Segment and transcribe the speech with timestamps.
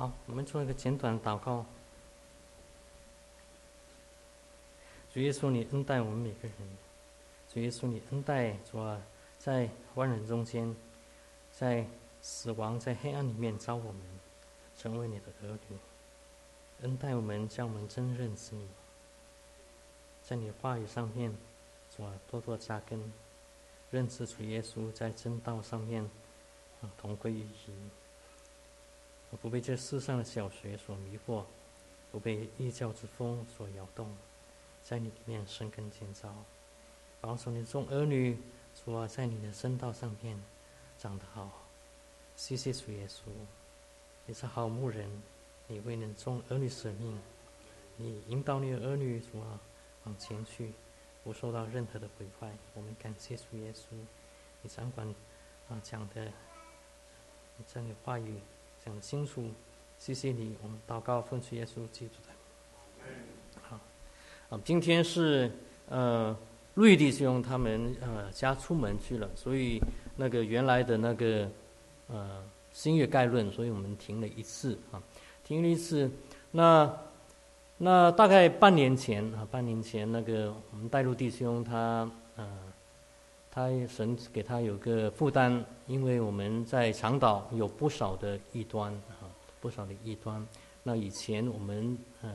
[0.00, 1.66] 好，我们做一个简短的祷告。
[5.12, 6.54] 主耶稣，你恩待我们每个人。
[7.52, 8.98] 主耶稣，你恩待主啊，
[9.38, 10.74] 在万人中间，
[11.52, 11.86] 在
[12.22, 14.00] 死亡在黑暗里面招我们，
[14.74, 15.76] 成为你的儿女。
[16.80, 18.66] 恩待我们，将我们真认识你，
[20.22, 21.36] 在你话语上面，
[21.94, 23.12] 主啊，多多扎根，
[23.90, 26.08] 认识主耶稣在真道上面
[26.80, 27.99] 啊，同归于一。
[29.30, 31.44] 我不被这世上的小学所迷惑，
[32.10, 34.16] 不被异教之风所摇动，
[34.82, 36.34] 在你里面生根建造，
[37.20, 38.36] 保守你众儿女，
[38.84, 40.36] 主啊，在你的圣道上面
[40.98, 41.48] 长得好。
[42.34, 43.30] 谢谢主耶稣，
[44.26, 45.08] 你是好牧人，
[45.68, 47.16] 你为人众儿女舍命，
[47.96, 49.60] 你引导你的儿女主啊
[50.04, 50.72] 往前去，
[51.22, 52.50] 不受到任何的毁坏。
[52.74, 53.94] 我们感谢主耶稣，
[54.62, 55.06] 你掌管
[55.68, 56.32] 啊讲的
[57.68, 58.40] 这样的话语。
[58.84, 59.44] 讲清楚，
[59.98, 60.56] 谢谢你。
[60.62, 62.30] 我们祷告奉主耶稣基督的。
[63.62, 63.78] 好，
[64.48, 65.52] 啊，今天是
[65.88, 66.34] 呃，
[66.74, 69.78] 瑞弟兄他们呃家出门去了，所以
[70.16, 71.50] 那个原来的那个
[72.08, 75.02] 呃新月概论，所以我们停了一次啊，
[75.44, 76.10] 停了一次。
[76.52, 76.90] 那
[77.76, 82.69] 那大概半年前啊，半年前那个我们带路弟兄他呃。
[83.52, 89.26] 他神给他有个负担，因为我们在长岛有不少的异端啊，
[89.60, 90.46] 不少的异端。
[90.84, 92.30] 那以前我们嗯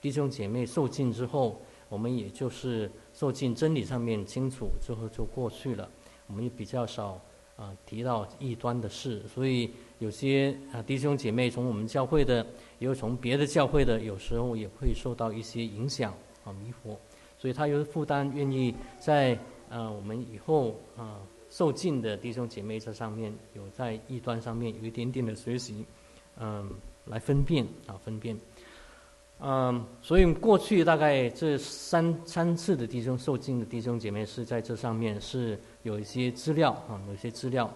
[0.00, 5.86] 弟兄姐妹受尽之后，我们也就是受尽真理上面清楚之后就过去了，
[6.26, 7.20] 我们也比较少
[7.56, 9.22] 啊提到异端的事。
[9.28, 12.42] 所以有些啊弟兄姐妹从我们教会的，
[12.78, 16.96] 也有从别的教会的，有时候也会受到一些影响啊迷惑，
[17.38, 19.38] 所以他有负担，愿意在。
[19.68, 21.18] 呃，我们以后啊，
[21.50, 25.84] 受尽的弟兄姐妹在上面有在异端上面有一点点的学习，
[26.38, 26.70] 嗯，
[27.06, 28.38] 来分辨啊，分辨，
[29.40, 37.68] 嗯，所以过去大概这三三次的弟兄受尽的弟兄姐妹是在这上面是有一些资料啊，有一些资料，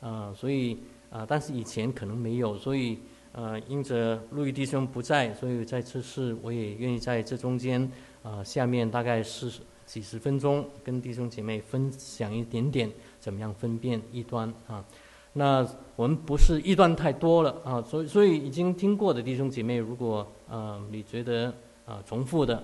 [0.00, 0.78] 啊，所以
[1.10, 2.98] 啊，但是以前可能没有，所以
[3.32, 7.88] 呃，因着陆毅弟兄不在，所以在这次我也愿意在这中间
[8.22, 9.52] 啊，下面大概是。
[9.86, 14.84] 几十分钟，跟弟兄姐妹分享一点点怎么样分辨异端啊？
[15.32, 21.52] 那我们不是异端太多了啊，所以所以已经听过的弟兄姐妹，如果呃你觉得
[21.86, 22.56] 啊重复的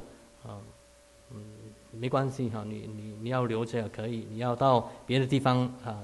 [0.42, 0.58] 啊
[1.30, 1.36] 嗯
[1.92, 6.00] 没关系哈，你你你要留着也可以，你要到别的地方啊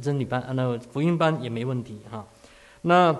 [0.00, 2.26] 真理班啊那福音班也没问题哈。
[2.82, 3.16] 那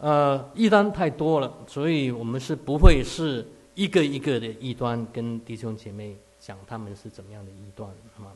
[0.00, 6.16] 呃异端太多了，所以我们是不会是一个一个的异端跟弟兄姐妹。
[6.46, 8.30] 讲他们是怎么样的一段，啊？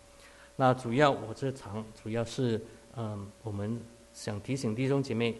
[0.57, 2.61] 那主要我这场主要是，
[2.97, 3.81] 嗯，我们
[4.13, 5.39] 想提醒弟兄姐妹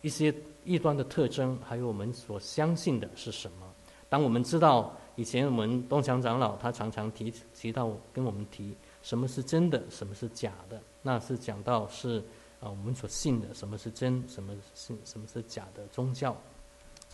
[0.00, 0.32] 一些
[0.64, 3.66] 异端的特征，还有我们所相信的是什么。
[4.08, 8.72] 当我们知道以前我们东强长老他常常提提到跟我们提
[9.02, 12.22] 什么是真的，什么是假的，那是讲到是
[12.60, 16.36] 啊我们所信的什么是真，什么是什么是假的宗教。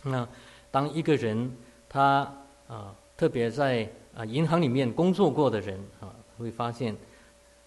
[0.03, 0.27] 那
[0.69, 1.51] 当一个人
[1.89, 2.31] 他
[2.67, 6.95] 啊特别在啊，银行里面工作过的人啊，会发现，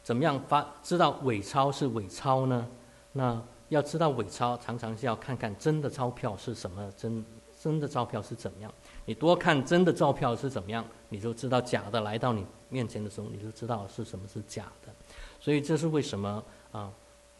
[0.02, 2.66] 怎么样发知道伪钞是伪钞呢？
[3.12, 7.24] 那要知道伪钞，常常是要看看真的钞票是什么，真
[7.60, 8.72] 真的钞票是怎么样。
[9.04, 14.92] 你多看真的钞票是怎么样，你就知道假的来到你面前的时候，你就知道是什么是假的。
[15.40, 16.92] 所以这是为什么啊？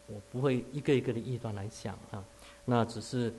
[0.07, 2.21] 我不会一个一个的异端来讲啊，
[2.65, 3.33] 那只是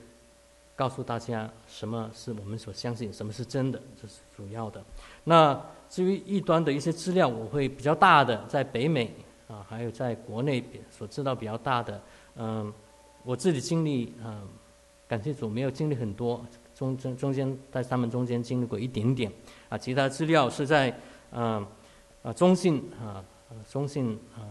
[0.75, 4.83] 告诉大家什么是我们所相信，什么是真的，这是主要的。
[5.23, 9.13] 那至于异端的一些资料，我会比较大的，在北美
[9.47, 12.01] 啊，还有在国内所知道比较大的，
[12.35, 12.73] 嗯，
[13.23, 14.41] 我自己经历啊，
[15.07, 16.43] 感谢主没有经历很多，
[16.73, 19.31] 中中中间在他们中间经历过一点点，
[19.69, 20.97] 啊，其他资料是在
[21.31, 21.65] 嗯
[22.23, 23.23] 啊中信啊
[23.69, 24.41] 中信啊，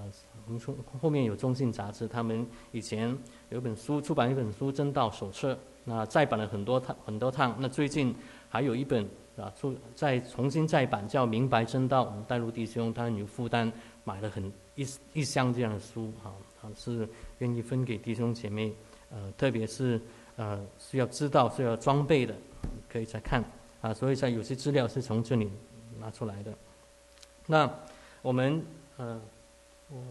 [0.47, 3.19] 我们说后面有中信杂志，他们以前
[3.49, 8.15] 有本书出版一本书《真道手册》，那再版了很多趟很多趟，那最近
[8.49, 9.09] 还有一本。
[9.35, 13.73] 啊，出再重新再版叫《明白真道》，我们带入弟兄他有负担
[14.05, 16.31] 买了很一一箱这样的书，哈，
[16.61, 17.09] 啊是
[17.39, 18.75] 愿意分给弟兄姐妹，
[19.11, 19.99] 呃，特别是
[20.37, 22.35] 呃需要知道需要装备的，
[22.91, 23.43] 可以再看，
[23.81, 25.51] 啊，所以在有些资料是从这里
[25.99, 26.53] 拿出来的。
[27.47, 27.75] 那
[28.21, 28.63] 我们
[28.99, 29.19] 呃，
[29.89, 30.03] 我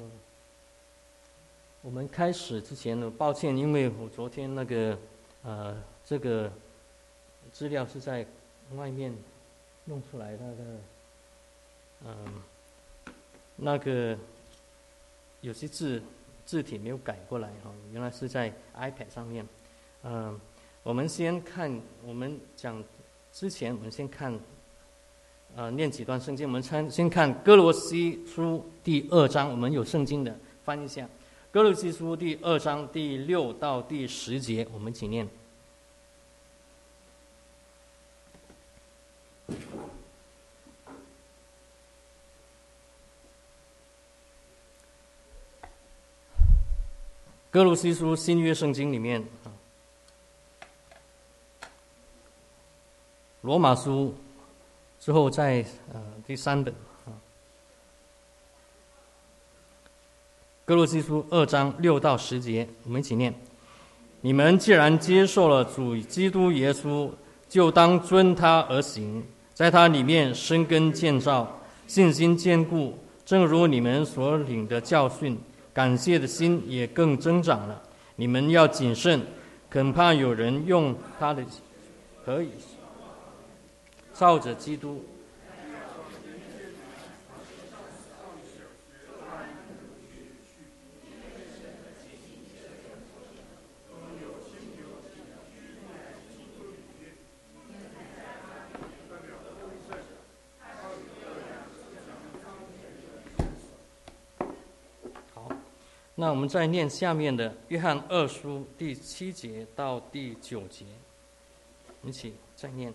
[1.84, 4.98] 我们开始之前呢，抱歉，因为我昨天那个
[5.44, 6.52] 呃这个
[7.52, 8.26] 资料是在。
[8.78, 9.14] 外面
[9.84, 10.64] 弄出来那个，
[12.06, 12.42] 嗯，
[13.58, 14.18] 那个
[15.42, 16.02] 有些字
[16.46, 19.46] 字体没有改过来哈，原来是在 iPad 上面，
[20.04, 20.40] 嗯，
[20.84, 22.82] 我们先看，我们讲
[23.34, 24.40] 之前，我们先看，
[25.58, 26.48] 呃，念几段圣经。
[26.48, 30.34] 我们先先看哥罗西书第二章，我们有圣经的，
[30.64, 31.06] 翻一下。
[31.52, 35.28] 哥罗西书第二章第六到第十节，我们一起念。
[47.50, 49.22] 哥罗西书新约圣经里面，
[53.42, 54.16] 罗马书
[55.02, 56.74] 之后在呃第三本
[57.06, 57.12] 啊，
[60.64, 63.34] 哥罗西书二章六到十节，我们一起念：
[64.22, 67.10] 你们既然接受了主基督耶稣，
[67.50, 69.24] 就当遵他而行，
[69.54, 75.38] 在他里面生根建造，信心坚固，正如你们所领的教训。
[75.74, 77.82] 感谢的心也更增长了。
[78.18, 79.20] 你们要谨慎，
[79.72, 81.44] 恐怕有人用他的
[82.24, 82.50] 可以
[84.14, 85.04] 照着基督。
[106.22, 110.86] 那我们再念下面的《约翰二书》第七节到第九节，
[112.04, 112.94] 一起再念。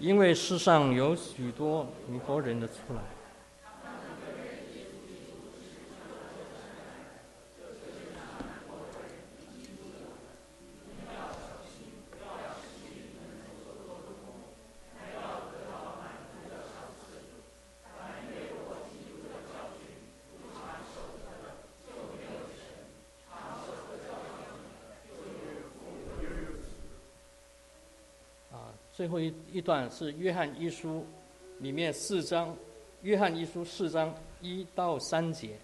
[0.00, 3.13] 因为世上有许多迷惑人的出来。
[28.96, 31.04] 最后一一段是《约翰一书》
[31.62, 32.50] 里面四章，
[33.02, 35.58] 《约翰一书》四章一到三节。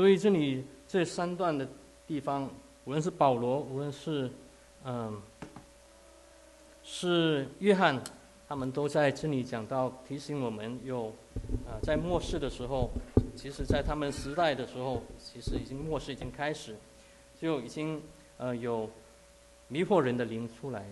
[0.00, 1.68] 所以这里这三段的
[2.06, 2.48] 地方，
[2.86, 4.30] 无论是保罗，无论是
[4.82, 5.20] 嗯，
[6.82, 8.02] 是约翰，
[8.48, 11.08] 他们都在这里讲到提醒我们，有
[11.66, 12.88] 啊，在末世的时候，
[13.36, 16.74] 其实在他们时代的时候，其实已经末世已经开始，
[17.38, 18.02] 就已经
[18.38, 18.88] 呃有
[19.68, 20.86] 迷惑人的灵出来。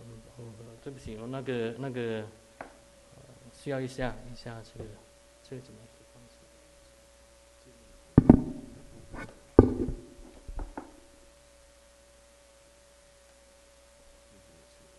[0.00, 2.24] 嗯，对不起，那个那个。
[3.66, 4.88] 需要一下一下这个
[5.42, 5.80] 这个怎么？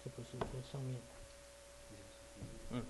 [0.03, 0.99] 这不是这上面？
[2.71, 2.83] 嗯，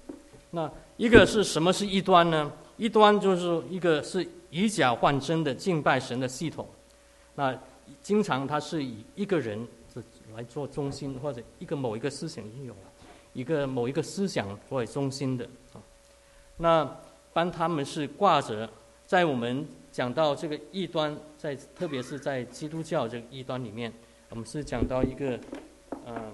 [0.50, 2.52] 那一个是什么是异端呢？
[2.78, 6.68] 异端就是一个是以假换真的敬拜神的系统。
[7.36, 7.56] 那
[8.02, 10.04] 经常它是以一个人是
[10.36, 12.84] 来做中心，或者一个某一个思想应用了。
[13.38, 15.78] 一个某一个思想作为中心的啊，
[16.58, 16.98] 那
[17.34, 18.68] 当他们是挂着，
[19.06, 23.94] 在我们讲到这个异端，在特别是在基督教这个异端里面，
[24.32, 25.40] 我们是讲到一个，
[26.08, 26.34] 嗯，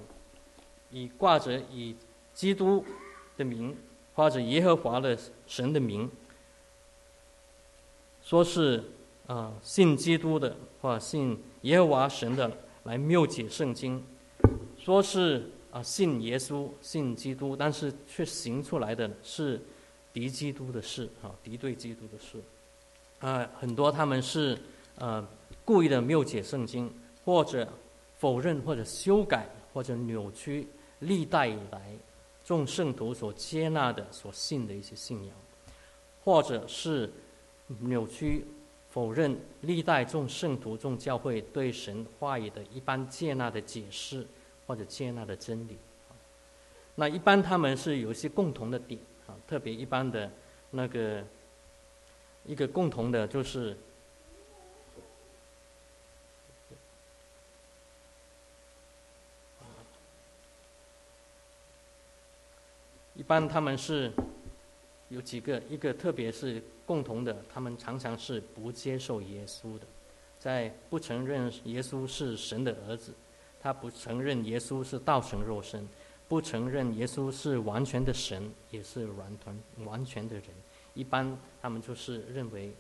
[0.92, 1.94] 以挂着以
[2.34, 2.86] 基督
[3.36, 3.76] 的名
[4.16, 6.10] 或者耶和华的神的名，
[8.22, 8.82] 说是
[9.28, 12.50] 啊信基督的或信耶和华神的
[12.86, 14.02] 来谬解圣经，
[14.78, 15.50] 说是。
[15.74, 19.60] 啊，信耶稣，信基督，但是却行出来的是
[20.14, 22.40] 敌基督的事，啊，敌对基督的事。
[23.18, 24.56] 啊，很多他们是
[25.00, 25.28] 呃
[25.66, 26.94] 故意的谬解圣经，
[27.26, 27.68] 或者
[28.20, 30.68] 否认，或者修改，或者扭曲
[31.00, 31.82] 历代以来
[32.46, 35.36] 众圣徒所接纳的、所信的一些信仰，
[36.24, 37.12] 或者是
[37.80, 38.46] 扭曲
[38.92, 44.28] 否认历代众圣徒、众教会对神话语的一般接纳的解释。
[44.66, 45.78] 或者接纳的真理，
[46.96, 50.32] 那一般他们是有一些共同的点啊，特别一般的
[50.72, 51.24] 那个
[52.46, 53.78] 一个共同的就是
[63.16, 64.12] 一般他们是
[65.10, 69.86] 有几个，一个特别是共同的，他们常常是不接受耶稣的，
[70.40, 73.14] 在不承认耶稣是神的儿子，
[73.64, 75.88] 他不承认耶稣是道成肉身，
[76.28, 80.44] 不承认耶稣是完全的神，也是完全完全的人。
[80.94, 82.74] 一般他们就是认为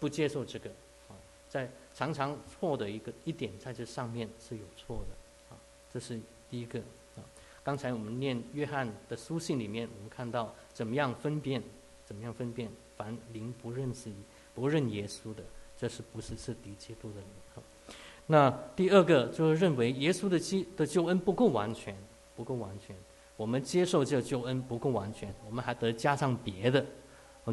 [0.00, 0.70] 不接受这个
[1.08, 1.14] 啊，
[1.50, 5.60] 在常常错的一个一点在这上面是有错的啊，
[5.92, 6.18] 这是
[6.50, 6.80] 第一个。
[6.80, 7.20] 啊
[7.62, 11.62] 刚才我们念约翰的书信里面，我们看到怎么样分辨，
[12.04, 14.10] 怎么样分辨凡灵不认识、
[14.52, 15.44] 不认耶稣的，
[15.78, 17.28] 这是不是是敌基督的灵？
[18.26, 21.96] 那第二个就是认为耶稣的基的救恩不够完全，
[22.34, 22.94] 不够完全。
[23.36, 26.84] 我们接受这个救恩不够完全，我们还得加上别的，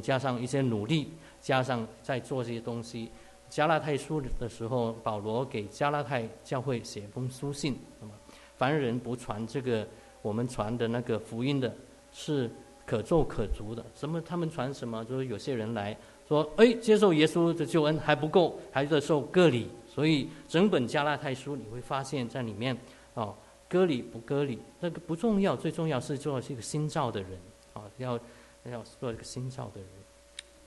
[0.02, 1.12] 加上一些努力，
[1.42, 3.10] 加上在做这些东西。
[3.50, 8.14] 加拉太书的时候，保罗给加拉太教会写封书信，那么
[8.56, 9.88] 凡人不传这个。
[10.22, 11.74] 我们传的那个福音的，
[12.12, 12.52] 是
[12.86, 13.82] 可做可足的。
[13.96, 14.22] 什么？
[14.22, 15.02] 他们传什么？
[15.06, 15.98] 就是有些人来
[16.28, 19.70] 说，哎，接受耶稣的救恩还不够，还得受割礼。
[19.94, 22.78] 所以整本加拉太书你会发现在里面，
[23.16, 23.36] 哦，
[23.68, 27.32] 割礼不割礼那个不重要，最重要是做一个新造的人，
[27.74, 28.20] 啊，要
[28.66, 29.90] 要做一个新造的人。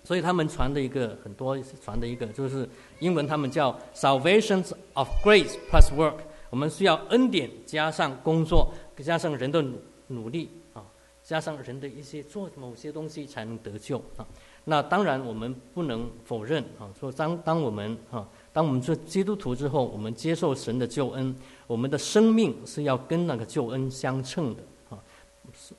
[0.05, 4.62] 所以他们传的一个很多传的一个就是英文，他们叫 salvation
[4.95, 6.17] of grace plus work。
[6.50, 8.75] 我们需要恩典加上工作。
[8.99, 10.85] 加上人的努努力啊，
[11.25, 14.25] 加上人的一些做某些东西才能得救啊。
[14.64, 21.35] 那当然我们不能否认啊，说当当我们啊，当我们做基督徒之后，我们接受神的救恩，
[21.67, 24.99] 我们的生命是要跟那个救恩相称的啊。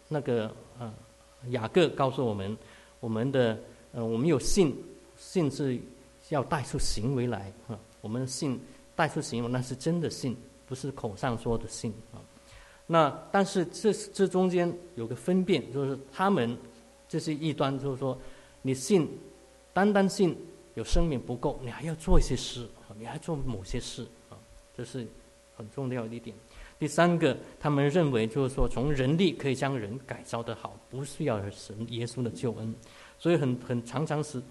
[0.07, 0.47] 那个
[0.79, 0.91] 啊，
[1.49, 2.57] 雅各告诉我们，
[2.99, 3.59] 我们的
[3.91, 4.75] 呃，我们有信，
[5.17, 5.79] 信是
[6.29, 7.77] 要带出行为来啊。
[8.01, 8.59] 我们信
[8.95, 12.17] 带出行为，那是真的信，不是口上说的信啊。
[12.87, 16.57] 那但是这这中间有个分辨，就是他们
[17.07, 18.17] 这些异端，就是说
[18.61, 19.07] 你信，
[19.73, 20.35] 单单信
[20.75, 24.37] 有生命不够，你还要做一些事，你还做某些事啊，
[24.75, 25.07] 这是
[25.55, 26.35] 很重要的一点。
[26.79, 32.75] 第三个，他们认为就是说从人力可以将人改造的好，不需要神耶稣的救恩，
[33.17, 34.41] 所以很很常常是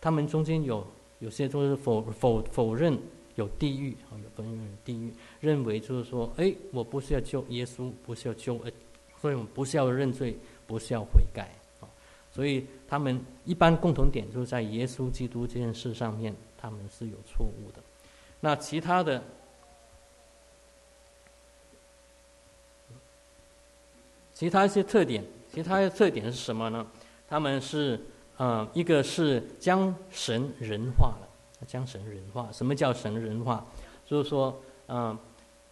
[0.00, 0.86] 他们中间有
[1.18, 2.98] 有些就是否否否认。
[3.36, 8.72] 有地狱啊，有分地狱，认为就是说，哎，我不是要救耶稣，不是要救恩，
[9.20, 11.48] 所以我们不是要认罪，不是要悔改。
[12.38, 17.82] 所以他们一般共同点就是在耶稣基督这件事上面，他们是有错误的。
[18.38, 19.20] 那其他的，
[24.32, 26.86] 其他一些特点，其他的特点是什么呢？
[27.28, 28.00] 他们是，
[28.38, 31.28] 嗯，一个是将神人化了。
[31.66, 33.66] 将神人化，什么叫神人化？
[34.06, 35.18] 就是说，嗯，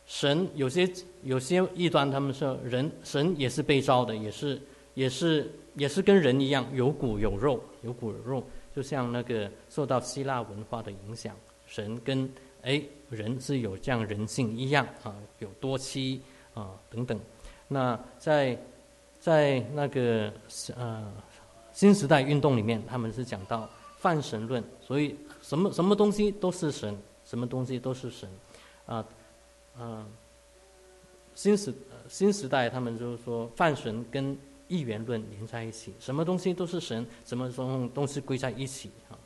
[0.05, 0.93] 神有些
[1.23, 4.61] 有些异端，他们说人神也是被造的，也是
[4.97, 8.43] 也是也是跟人一样有骨有肉，有骨有肉，
[8.75, 11.37] 就像那个受到希腊文化的影响，
[11.69, 12.29] 神跟
[12.63, 16.21] 哎人是有这样人性一样啊，有多妻
[16.55, 17.17] 啊等等。
[17.69, 18.59] 那在
[19.21, 20.33] 在那个
[20.75, 21.13] 呃
[21.73, 25.15] 新时代运动里面，他们是讲到泛神论，所以。
[25.43, 28.29] 什么什么东西都是神，什么东西都是神，
[28.85, 29.07] 啊，
[29.79, 30.05] 啊，
[31.37, 31.73] 新时
[32.09, 34.37] 新时代他们就是说泛神跟
[34.69, 39.19] 一元论连在一起，什么东西都是神，什么东东西归在一起啊。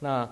[0.00, 0.28] 那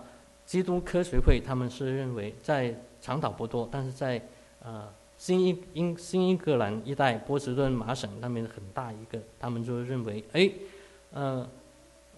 [0.46, 4.20] 基督科学会他们是认为在长岛不多，但是在
[4.62, 10.50] 呃新英英新英格兰一带波士顿麻省那边很大一个，他们就认为哎，
[11.12, 11.48] 嗯。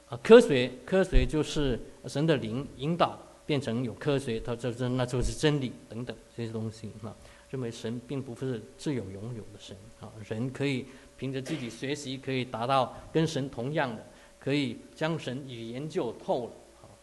[0.08, 7.16] 啊，科学，科学就是神的灵引导变成有科学，它就是那就是真理等等这些东西啊。
[7.48, 10.84] 认为神并不是自有拥有的神啊，人可以
[11.22, 14.04] 凭着自己学习，可以达到跟神同样的，
[14.40, 16.52] 可以将神与研究透了，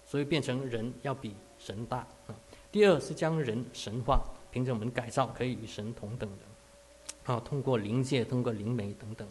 [0.06, 2.36] 所以变成人要比神大啊。
[2.70, 4.22] 第二是将人神化，
[4.52, 9.26] 凭着我们改造可以与神同等的啊，通过灵界，通过灵媒等等。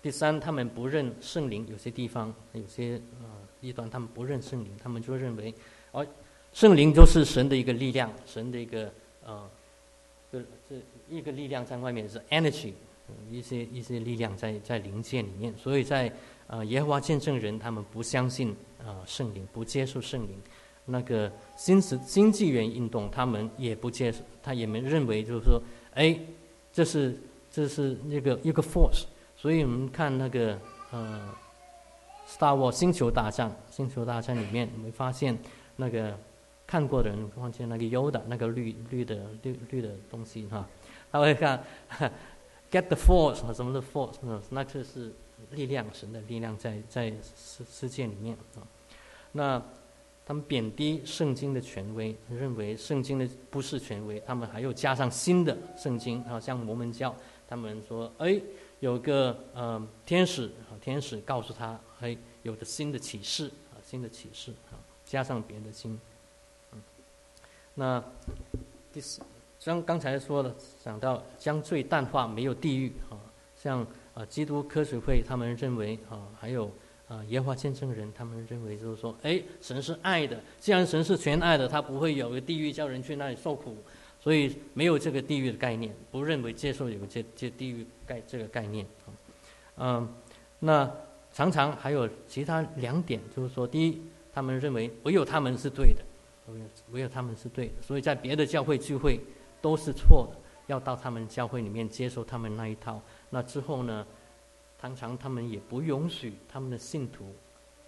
[0.00, 3.26] 第三，他们不认圣灵，有些地方有些呃
[3.60, 5.54] 异端，他们不认圣灵，他们就认为，
[5.92, 6.06] 哦，
[6.54, 8.90] 圣灵就是神的一个力量，神的一个
[9.22, 9.50] 呃，
[10.32, 10.76] 这这
[11.10, 12.72] 一个力量在外面是 energy，
[13.30, 16.12] 一些一些力量在在灵界里面，所以在
[16.46, 20.40] 呃耶和华见证人他们不相信啊圣灵，不接受圣灵，
[20.86, 25.62] 那个新时新纪元运动他们也不接受，他也没认为就是说，
[25.94, 26.18] 哎，
[26.72, 27.18] 这是
[27.50, 29.04] 这是那个一个 force。
[29.36, 30.58] 所以我们看那个
[30.90, 31.18] 呃
[32.30, 35.38] 《Star Wars》星球大战，星球大战里面，你会发现
[35.76, 36.14] 那个
[36.66, 40.68] 看过的人，发现那个 Yoda 那个绿绿的绿绿的东西哈，
[41.10, 41.64] 他会看
[42.70, 44.14] get the force 啊，什么的 force，
[44.50, 45.12] 那就是
[45.50, 48.62] 力量，神的力量在在世世界里面啊。
[49.32, 49.62] 那
[50.24, 57.14] 他们贬低圣经的权威，认为圣经的不是权威，他们还有加上新的圣经啊，像摩门教，
[57.48, 58.40] 他们说，哎，
[58.78, 65.98] 有个呃天使啊，天使告诉他，哎，有的新的启示啊，新的启示啊，加上别人的经，
[66.72, 66.80] 嗯，
[67.74, 68.04] 那
[68.92, 69.20] 第四。
[69.60, 70.52] 像刚才说的，
[70.82, 73.20] 讲到将罪淡化，没有地狱啊。
[73.54, 76.70] 像啊，基督科学会他们认为啊，还有
[77.06, 83.76] 啊，耶和华见证人他们认为就是说，哎，神是爱的，既然神是全爱的，他不会有个地狱叫人去那里受苦，
[84.18, 89.12] 所以没有这个地狱的概念，不认为接受有这这地狱概这个概念啊。
[89.76, 90.14] 嗯，
[90.60, 90.90] 那
[91.34, 94.00] 常常还有其他两点，就是说，第一，
[94.32, 96.02] 他们认为唯有他们是对的，
[96.50, 99.20] 唯有唯有他们是对的，所以在别的教会聚会。
[99.60, 103.00] 都是错的，要到他们教会里面接受他们那一套。
[103.28, 104.06] 那之后呢，
[104.80, 107.34] 常常他们也不允许他们的信徒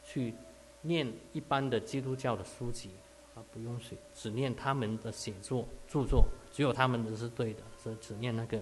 [0.04, 0.34] 去
[0.82, 2.90] 念一般的基督教的书籍
[3.34, 8.58] 啊，不允许，只念他们的写作著作，只有他们的是对的，是只念那个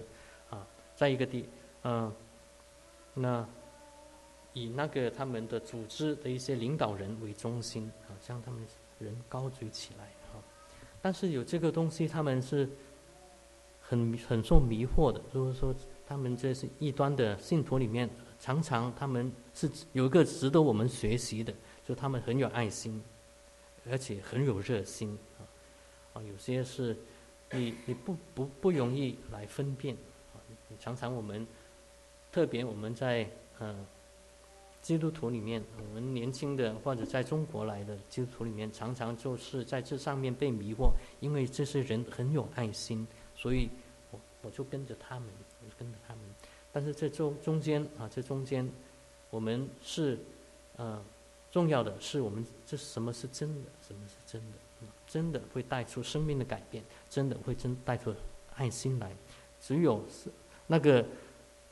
[0.49, 0.65] 啊。
[0.95, 1.49] 在一个地，
[1.83, 2.13] 嗯，
[3.13, 3.45] 那
[4.53, 8.65] 以那个他们的组织的一些领导人为中心啊，将他们
[8.99, 10.39] 人高举起来啊。
[11.01, 12.69] 但是有这个东西，他们是。
[13.91, 15.75] 很很受迷惑的，就是说，
[16.07, 21.53] 他们这是异端的信徒里面，常常他们是有一个值得我们学习的，
[21.85, 23.03] 就他们很有爱心，
[23.89, 25.43] 而且很有热心啊
[26.13, 26.95] 啊，有些是
[27.51, 29.93] 你你不不不容易来分辨
[30.33, 30.39] 啊，
[30.79, 31.45] 常常我们
[32.31, 33.29] 特别我们在
[33.59, 33.85] 嗯
[34.81, 43.05] 基督徒里面，我们年轻的或者在中国来的基督徒里面，常常就是在这上面被迷惑，因为这些人很有爱心。
[43.33, 43.69] 所以，
[44.41, 45.29] 我就跟着他们，
[45.63, 46.23] 我就跟着他们。
[46.71, 48.69] 但是这中中间啊，这中间，
[49.29, 50.17] 我们是，
[50.77, 51.03] 呃，
[51.51, 54.57] 重要的是我们这什么是真的，什么是真的？
[55.05, 58.15] 真的会带出生命的改变，真的会真带出
[58.55, 59.11] 爱心来。
[59.59, 60.31] 只有是
[60.65, 61.05] 那个，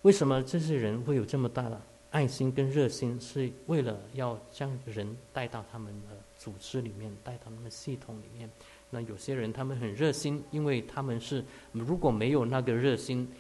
[0.01, 3.19] 为什么这些人会有这么大的爱心跟热心？
[3.19, 8.49] 是为了要将人带到他们的组织里面，带到他们系统里面。
[8.89, 13.31] 那有些人他们很热心，因为他们是如果没有那个热心，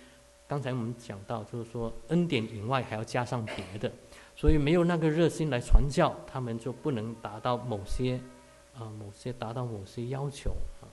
[0.47, 3.91] 刚才我们讲到就是说恩典以外还要加上别的，
[4.35, 8.19] 所以没有那个热心来传教，他们就不能达到某些
[8.75, 10.85] 啊某些达到某些要求啊，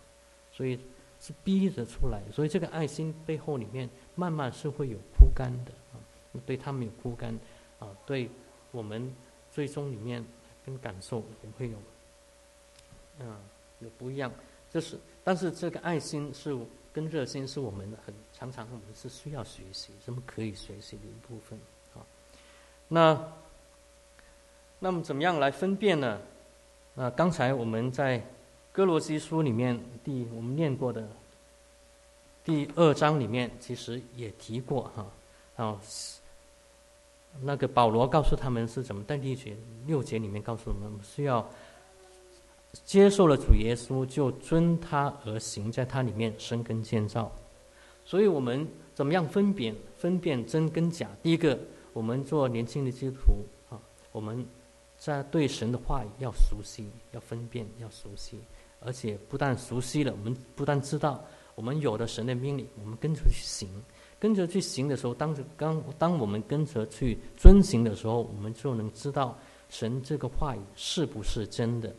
[0.53, 0.79] 所以
[1.21, 6.01] 是逼着出来，所以这个爱心背后里面慢慢是会有枯干的啊，
[6.47, 7.39] 对他们有枯干
[7.79, 8.31] 啊，对
[8.73, 9.15] 我们
[9.51, 10.25] 最终里面
[10.65, 11.77] 跟感受也会有
[13.27, 13.37] 啊。
[13.81, 14.33] 有不一样，
[14.73, 16.57] 就是，但是这个爱心是
[16.93, 21.59] 跟热心是我们很常常我们是需要学习，什么可以学习的一部分
[21.95, 22.01] 啊。
[22.89, 23.33] 那
[24.79, 26.19] 那么怎么样来分辨呢？
[26.95, 28.25] 那刚才我们在
[28.73, 31.07] 哥罗西书里面第我们念过的
[32.43, 35.81] 第二章里面，其实也提过哈，啊，
[37.43, 39.55] 那个保罗告诉他们是怎么在第节
[39.87, 41.47] 六节里面告诉我们需要。
[42.85, 47.31] 接受了主耶稣，就遵他而行，在他里面生根建造。
[48.05, 51.09] 所以，我们怎么样分辨分辨真跟假？
[51.23, 51.59] 第一个，
[51.93, 53.81] 我们做年轻的基督徒啊，
[54.13, 54.47] 我们
[54.97, 58.39] 在对神的话语要熟悉，要分辨，要熟悉。
[58.81, 63.69] 而且不但熟悉了，我们不但知道我们有的神的命令，我们跟着去行。
[64.19, 69.37] 跟着去行的时候，当着刚当我们跟着去遵行的时候，我们就能知道
[69.69, 71.93] 神这个话语是不是真的。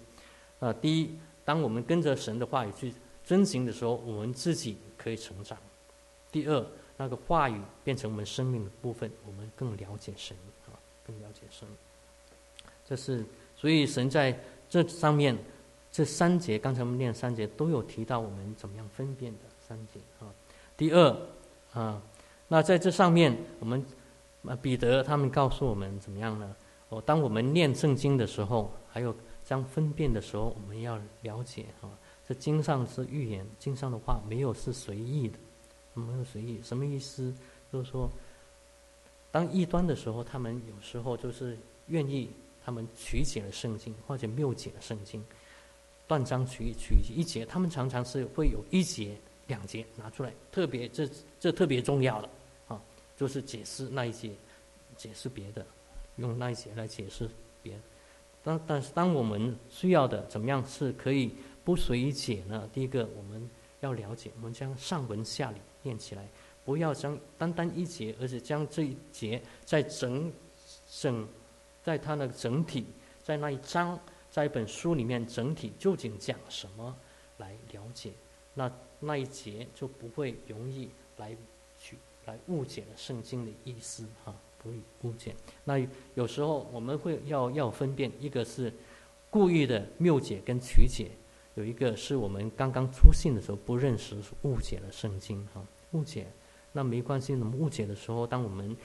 [0.60, 1.16] 啊，第一，
[1.46, 2.92] 当我们跟着神的话语去
[3.24, 5.56] 遵行的时候，我们自己可以成长；
[6.32, 6.66] 第二，
[6.98, 10.74] 那个话语变成我们生命的部分，我们更了解神啊，
[11.06, 11.68] 更了解神。
[12.84, 13.24] 这是
[13.56, 14.36] 所以神在
[14.68, 15.38] 这上面
[15.92, 20.34] 这三节，刚才我们念三节都有提到我们怎么样分辨的三节啊。
[20.76, 21.16] 第二
[21.74, 22.02] 啊，
[22.48, 23.86] 那在这上面，我们
[24.44, 26.56] 啊彼得他们告诉我们怎么样呢？
[26.90, 29.16] 哦，当我们念圣经的时候，还有。
[29.48, 31.88] 将分辨的时候，我们要了解啊，
[32.28, 35.40] 这经上是预言，经上的话没有是随意的，
[35.94, 37.34] 没有随意，什么意思？
[37.72, 38.10] 就是说，
[39.32, 41.58] 当异端的时候，他们有时候就是
[41.88, 42.30] 愿意，
[42.66, 45.24] 他们曲解了圣经，或者谬解了圣经，
[46.10, 49.16] 断章取义，取一节，他们常常是会有一节、
[49.48, 52.30] 两节拿出来，特别这这特别重要的
[52.68, 52.82] 啊，
[53.16, 54.34] 就是解释那一节，
[54.98, 55.66] 解释别的，
[56.18, 57.30] 用那一节来解释
[57.64, 57.80] 别的。
[58.48, 62.70] 但但是，当我们需要的怎么样是可以不随意解呢？
[62.72, 63.50] 第一个，我们
[63.82, 66.26] 要了解，我们将上文下理念起来，
[66.64, 70.32] 不要将单单一节，而是将这一节在整
[70.90, 71.28] 整
[71.84, 72.86] 在它的整体，
[73.22, 74.00] 在那一章，
[74.32, 76.96] 在一本书里面整体究竟讲什么
[77.40, 78.14] 来了解，
[78.54, 81.36] 那那一节就不会容易来
[81.78, 84.34] 去来误解了圣经的意思哈，
[84.68, 85.34] 不会误解。
[85.64, 85.80] 那
[86.16, 88.74] 有时候我们会要要分辨，一个是
[89.30, 91.10] 故意的谬解跟曲解。
[91.56, 96.28] 有一个是我们刚刚出信的时候不认识，误解了圣经哈，误解，
[96.72, 97.34] 那没关系。
[97.34, 98.76] 那么误解的时候，当我们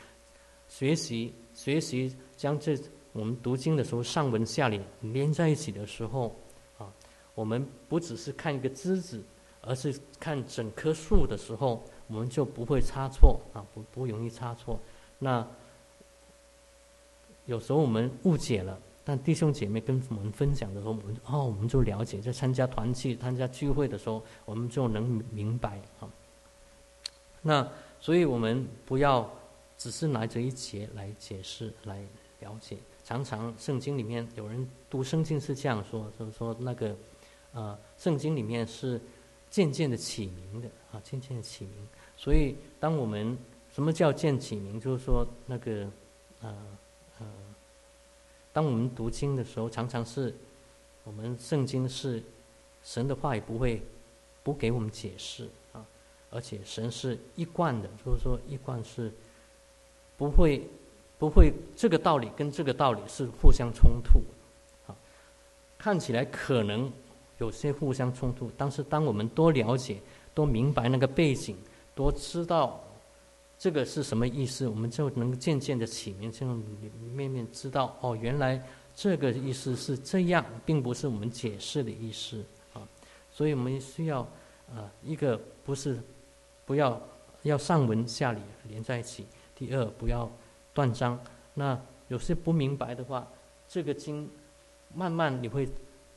[0.68, 2.78] 学习学习将这
[3.12, 6.34] 我们读经的时候上文下理连在一起的时候，
[6.78, 6.90] 啊，
[7.34, 9.22] 我们不只是看一个枝子，
[9.60, 14.80] 而是看整棵树的时候，我们就不会差错啊，不不容易差错。
[15.18, 15.46] 那
[17.46, 18.78] 有时候我们误解了。
[19.04, 26.08] 但弟兄姐妹跟我们分享的时候，我们哦，我们就了解，在参加团契、参加聚会的时候，我们就能明白啊。
[27.42, 29.28] 那所以，我们不要
[29.76, 32.00] 只是拿着一节来解释、来
[32.38, 32.78] 了解。
[33.02, 36.96] 常常圣经里面有人读圣经是这样说，就是说那个
[37.54, 39.00] 呃，圣经里面是
[39.50, 41.74] 渐渐的起名的啊，渐渐的起名。
[42.16, 43.36] 所以，当我们
[43.72, 44.80] 什么叫渐起名？
[44.80, 45.90] 就是说那个
[46.40, 46.56] 呃。
[48.52, 50.34] 当我们读经的时候，常常是
[51.04, 52.22] 我们圣经是
[52.82, 53.82] 神的话，也不会
[54.42, 55.84] 不给我们解释啊。
[56.30, 59.12] 而且神是一贯的，就是说一贯是
[60.16, 60.68] 不会
[61.18, 64.20] 不会这个道理跟这个道理是互相冲突
[64.86, 64.96] 啊。
[65.78, 66.92] 看起来可能
[67.38, 69.98] 有些互相冲突，但是当我们多了解、
[70.34, 71.56] 多明白那个背景，
[71.94, 72.78] 多知道。
[73.62, 74.66] 这个是什么意思？
[74.66, 76.60] 我们就能渐渐的起名，这样
[77.14, 78.60] 面面知道哦，原来
[78.92, 82.82] 这个意思是这样，并不是我们解释的意思啊。
[83.30, 84.22] 所以我们需要
[84.74, 85.96] 啊，一个不是
[86.66, 87.00] 不要
[87.44, 89.24] 要上文下理连在一起。
[89.54, 90.28] 第二，不要
[90.74, 91.16] 断章。
[91.54, 93.24] 那有些不明白的话，
[93.68, 94.28] 这个经
[94.92, 95.68] 慢慢你会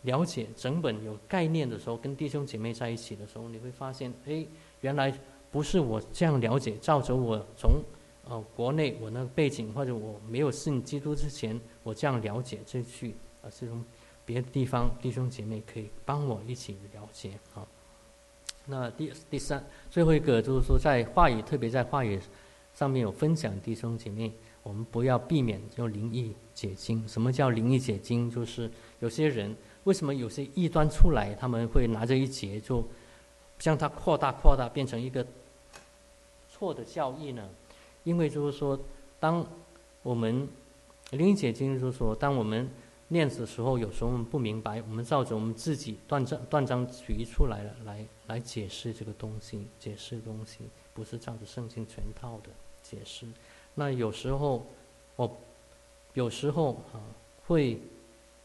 [0.01, 4.43] 了解整本有概念的时候，跟弟兄姐妹在一起的时候，你会发现，哎，
[4.81, 5.15] 原来。
[5.55, 7.81] 不是我这样了解，照着我从
[8.27, 13.81] 呃国内我那个背景，或者我没有信基督之前，我这样了解这句，而是从
[14.25, 17.65] 别的地方弟兄姐妹可以帮我一起了解啊。
[18.65, 22.19] 那第第三最后一个就是说，在话语，特别在话语
[22.73, 24.29] 上面有分享弟兄姐妹，
[24.61, 27.07] 我们不要避免用灵异解经。
[27.07, 28.29] 什么叫灵异解经？
[28.29, 32.85] 就是有些人为什么有些异端出来，他们会拿着一节就
[33.57, 35.25] 将它扩大扩大，变成一个。
[36.57, 37.49] 错的教义呢？
[38.05, 38.79] 因为就是说，
[39.19, 39.45] 当
[40.03, 40.47] 我们
[41.11, 42.69] 灵解经就是说，当我们
[43.09, 50.59] 念的时候，有时候我们不明白，我们照着我们自己断章断章取义出来了，来来解释这个东西，解释东西
[50.93, 52.49] 不是照着圣经全套的
[52.81, 53.25] 解释。
[53.73, 54.65] 那有时候，
[55.17, 55.29] 我
[56.13, 57.03] 有时候啊
[57.45, 57.77] 会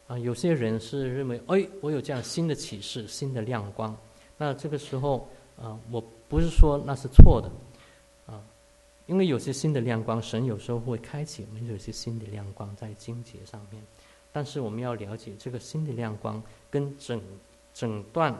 [0.07, 3.95] 啊有些人是认为，哎，我有这样新的启示，新的亮光。
[4.37, 7.49] 那这个时候啊，我不是说那是错的。
[8.25, 8.43] 啊
[9.07, 13.83] 因为有些新的亮光，神有时候会开启我们有些新的亮光在经节上面，
[14.31, 17.21] 但是我们要了解这个新的亮光跟整
[17.73, 18.33] 整段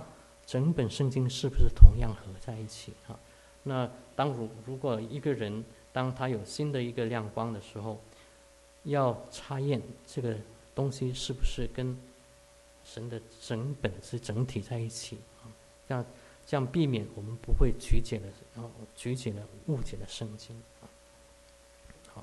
[0.45, 3.19] 整本圣经是不是同样合在一起啊？
[3.63, 7.99] 那当如如果一个人当他有新的一个亮光的时候，
[8.83, 10.37] 要查验这个
[10.73, 11.97] 东西是不是跟
[12.85, 15.51] 神的整本是整体在一起啊？
[15.87, 16.05] 要。
[16.51, 20.53] 这样避免我们不会曲解了，然后曲解了、误解了圣经。
[22.13, 22.21] 好，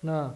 [0.00, 0.34] 那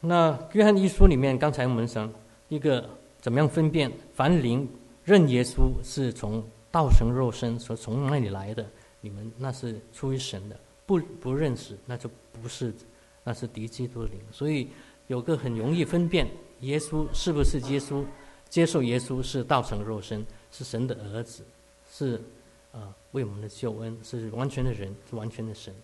[0.00, 2.12] 那约翰一书里面，刚才我们讲
[2.50, 2.86] 一个
[3.18, 4.68] 怎么样分辨凡灵
[5.06, 8.68] 认耶稣是从道成肉身，说从那里来的，
[9.00, 12.74] 你们那是出于神的；不不认识，那就不是，
[13.24, 14.20] 那是敌基督的灵。
[14.30, 14.68] 所以
[15.06, 16.28] 有个很容易分辨。
[16.60, 18.04] 耶稣是不是耶稣？
[18.48, 21.44] 接受耶稣是道成肉身，是神的儿子，
[21.92, 22.18] 是
[22.72, 25.74] 啊为我们的救恩，是完全的人，是完全的神。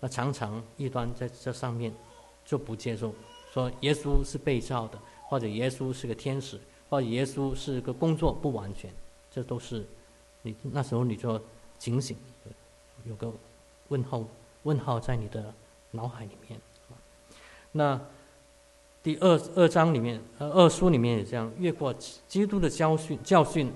[0.00, 1.94] 那常常异端在这上面
[2.42, 3.14] 就不接受，
[3.52, 6.58] 说耶稣是被造的，或者耶稣是个天使，
[6.88, 8.90] 或者耶稣是个工作不完全，
[9.30, 9.86] 这都是
[10.40, 11.38] 你那时候你就
[11.76, 12.16] 警醒，
[13.04, 13.30] 有个
[13.88, 14.24] 问号
[14.62, 15.52] 问号在你的
[15.90, 16.58] 脑海里面。
[17.72, 18.00] 那。
[19.06, 21.94] 第二二章里面，呃，二书里面也这样，越过
[22.26, 23.72] 基督的教训教训，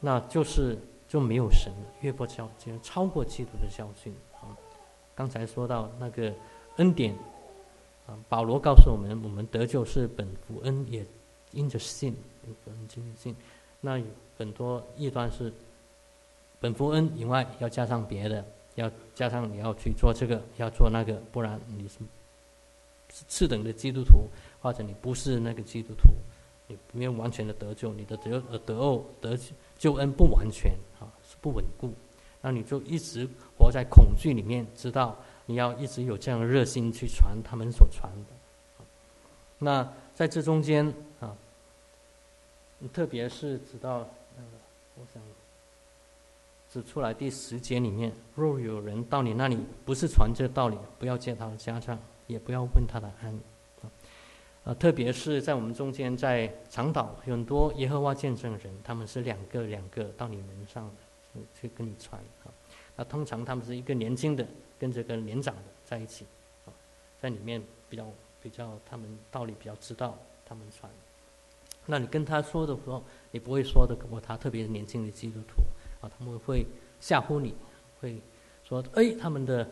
[0.00, 1.92] 那就是就没有神了。
[2.00, 4.56] 越过教，就超过基督的教训啊。
[5.14, 6.32] 刚才说到那个
[6.76, 7.14] 恩典
[8.06, 11.04] 啊，保罗告诉我们，我们得救是本福恩，也
[11.50, 13.36] 因着信，因着信。
[13.82, 14.06] 那有
[14.38, 15.52] 很多异端是
[16.60, 18.42] 本福恩以外要加上别的，
[18.76, 21.98] 要加上你要去做这个，要做那个，不然你是
[23.28, 24.28] 次等的基督徒，
[24.60, 26.08] 或者你不是那个基督徒，
[26.66, 29.38] 你没有完全的得救，你的得呃得救得
[29.78, 31.92] 救恩不完全啊，是不稳固，
[32.40, 38.84] 那你就一直活在恐惧里面，知道你要一直有这样的热心去传他们所传的。
[39.58, 41.36] 那在这中间啊，
[42.92, 43.98] 特别是直到
[44.36, 44.50] 那个，
[44.96, 45.22] 我想
[46.70, 51.96] 指出来第十节里面，若有人到你那里不是传这道理，不要见他的家长，
[52.26, 53.38] 也不要问他的安。
[54.64, 62.50] 啊，特别是在我们中间，在长岛很多耶和华见证人，他们是两个两个到你门上的，去跟你传啊。
[62.96, 64.46] 那通常他们是一个年轻的
[64.78, 66.24] 跟这个年长的在一起，
[66.66, 66.72] 啊，
[67.20, 68.06] 在里面比较。
[68.44, 70.92] 比较他们道理比较知道，他们传。
[71.86, 75.62] 那你跟他说的时候，你不会说的我他特别年轻的基督徒
[76.02, 76.66] 啊，他们会
[77.00, 77.54] 吓唬你，
[78.02, 78.20] 会
[78.62, 79.66] 说哎他们的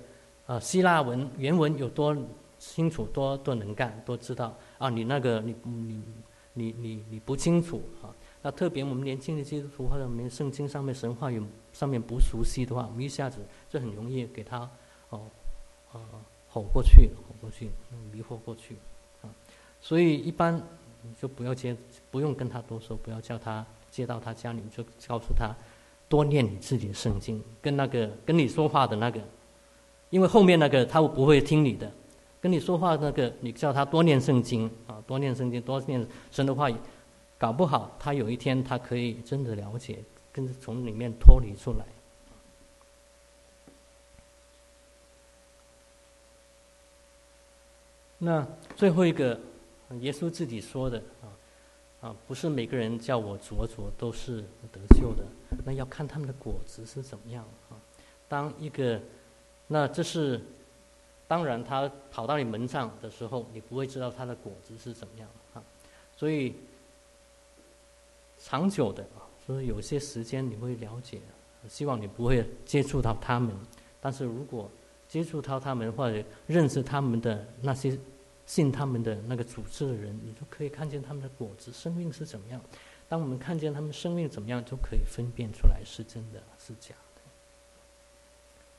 [0.47, 2.17] 啊希腊文原文有多
[2.59, 6.03] 清楚，多多能干，多知道啊你那个你你
[6.55, 8.15] 你你你不清楚啊。
[8.43, 14.69] 那特别我们年轻的基督徒或者我们圣经上面神话有上面不熟悉的话，我们一下子就很容易给他
[15.11, 15.21] 哦
[15.93, 16.01] 哦。
[16.55, 17.71] 吼过去，吼过去，
[18.13, 18.77] 迷惑过去，
[19.23, 19.31] 啊，
[19.81, 20.63] 所以一般
[21.19, 21.75] 就不要接，
[22.11, 25.55] 不用跟他多说，不要叫他接到他家里，就告诉他
[26.11, 29.19] 多念你自己的圣经，跟那个跟你说话的那个，
[30.13, 31.91] 因为后面那个他不会听你的，
[32.39, 36.69] 跟你说话那个，你叫他多念圣经啊，多念圣经，多念神的话，
[37.39, 41.87] 搞不好他有一天他可以真的了解，跟从里面脱离出来。
[48.19, 48.47] 那
[48.77, 49.41] 最后一个，
[50.01, 51.27] 耶稣自己说的啊，
[52.03, 55.25] 啊，不是每个人叫我主主都是得救的，
[55.65, 57.81] 那要看他们的果子是怎么样啊。
[58.29, 59.01] 当一个，
[59.73, 60.39] 那这是，
[61.27, 65.63] 当然他跑到你门上的时候，你不会知道他的果子是怎么样啊。
[66.17, 66.55] 所以
[68.39, 71.19] 长久的啊，所以有些时间你会了解，
[71.69, 73.57] 希望你不会接触到他们，
[74.01, 74.71] 但是如果
[75.09, 77.99] 接触到他们或者认识他们的那些。
[78.45, 82.61] 信他们的那个组织的人，你就可以看见他们的果子，生命是怎么样。
[83.09, 87.23] 当我们看见他们生命怎么样，就可以分辨出来是真的是假的。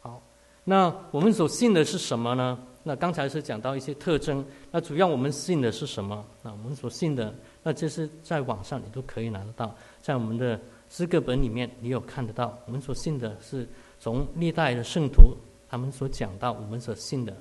[0.01, 0.21] 好，
[0.63, 2.57] 那我们所信的是什么呢？
[2.85, 6.25] 那刚才是讲到一些特征，那主要我们信的是什么？
[6.41, 12.57] 那我们所信的，那这是在网上你都可以拿得到，在我们的诗歌本里面你有看得到。
[12.65, 13.67] 我们所信的是
[13.99, 15.35] 从历代的圣徒
[15.69, 17.33] 他们所讲到我们所信的。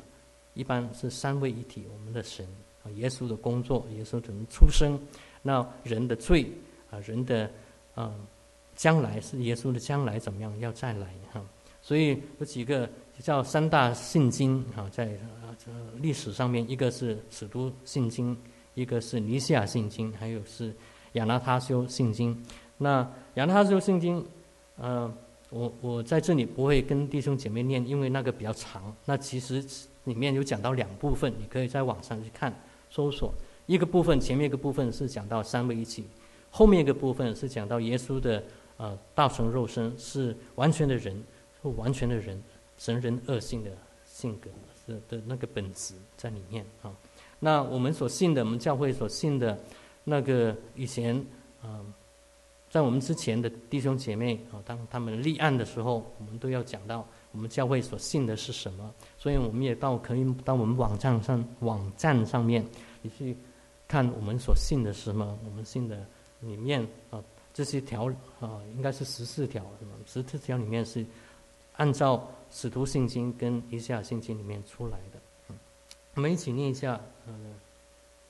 [0.54, 2.46] 一般是三位一体，我们的神
[2.84, 5.00] 啊，耶稣的工作，耶稣怎么出生？
[5.40, 6.46] 那人的罪
[6.90, 7.50] 啊，人的
[7.96, 8.12] 嗯，
[8.76, 11.42] 将来是耶稣的将来怎么样要再来哈？
[11.80, 12.88] 所以有几个
[13.20, 15.06] 叫三大圣经啊，在
[15.42, 15.52] 啊
[16.00, 18.36] 历史上面，一个是使徒信经，
[18.74, 20.74] 一个是尼西亚信经，还有是
[21.12, 22.40] 亚纳他修信经。
[22.78, 24.24] 那亚纳他修信经，
[24.76, 25.12] 呃，
[25.50, 28.94] 我我在这里不会跟弟兄姐妹念，因为那个比较长。
[29.04, 29.64] 那其实。
[30.04, 32.52] 里面有讲到两部分，你可以在网上去看
[32.90, 33.32] 搜索。
[33.66, 36.04] 一个部分前面一个部分是讲到三位一体，
[36.50, 38.42] 后面一个部分是讲到耶稣的
[38.78, 41.22] 呃道成肉身是完全的人，
[41.76, 42.42] 完全的人，
[42.82, 43.70] 神人恶性的
[44.04, 44.50] 性格
[44.84, 46.92] 是的那个本质在里面啊。
[47.38, 49.56] 那我们所信的，我们教会所信的，
[50.02, 51.14] 那个以前
[51.62, 51.78] 啊，
[52.68, 57.06] 在我们之前的弟兄姐妹啊，当他们立案的时候，我们都要讲到。
[57.30, 58.92] 我们教会所信的是什么？
[59.16, 62.62] 所以我们也到可以到我们网站上网站上面，
[63.00, 63.34] 你去
[63.88, 65.38] 看我们所信的是什么。
[65.44, 66.04] 我们信的
[66.40, 69.92] 里面啊，这些条啊，应该是十四条，是吗？
[70.04, 71.06] 十四条里面是
[71.76, 75.54] 按照使徒信经跟尼西亚信经里面出来的。
[76.14, 77.34] 我们一起念一下，呃，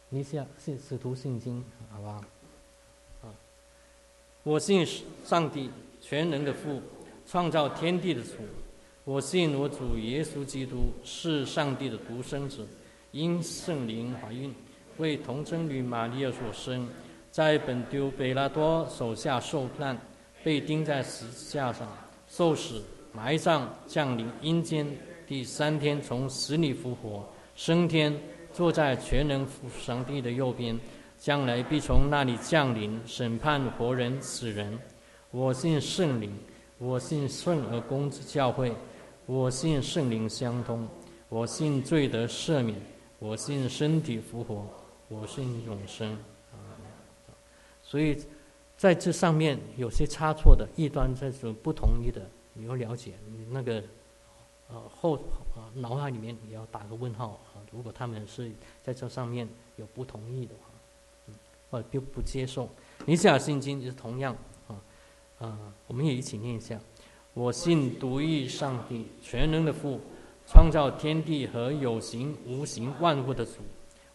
[0.09, 2.21] 尼西亚使徒信经，好吧？
[3.23, 3.35] 啊，
[4.45, 4.87] 我信
[5.25, 6.81] 上帝全能的父，
[7.27, 8.31] 创造天地的主。
[9.05, 12.65] 我信我主耶稣基督是上帝的独生子，
[13.11, 14.55] 因圣灵怀孕，
[14.99, 16.89] 为童贞女玛利亚所生，
[17.33, 20.01] 在本丢贝拉多手下受难，
[20.45, 21.89] 被钉在十字架上，
[22.29, 22.81] 受死、
[23.13, 24.87] 埋葬、降临阴间，
[25.27, 28.19] 第三天从死里复活，升天，
[28.53, 30.79] 坐在全能父上帝的右边，
[31.19, 34.79] 将来必从那里降临审判活人死人。
[35.31, 36.33] 我信圣灵，
[36.79, 38.75] 我信圣而公之教会。
[39.25, 40.87] 我信圣灵相通，
[41.29, 42.77] 我信罪得赦免，
[43.21, 44.67] 我信身体复活，
[45.09, 46.19] 我信永生。
[47.83, 48.19] 所以
[48.77, 52.21] 在这上面有些差错的异端，在这不同意的，
[52.55, 53.83] 你要了解，你那个
[54.69, 55.17] 呃后
[55.55, 57.61] 啊脑海里面你要打个问号啊。
[57.71, 58.51] 如果他们是
[58.83, 60.71] 在这上面有不同意的话，
[61.29, 61.35] 嗯，
[61.71, 62.69] 或者不不接受，
[63.07, 64.37] 尼西亚信经也是同样
[64.69, 64.77] 啊
[65.39, 66.79] 啊，我们也一起念一下：
[67.35, 70.01] 我信独一上帝，全能的父，
[70.47, 73.63] 创造天地和有形无形万物的主。